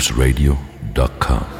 [0.00, 1.59] loopsradio.com.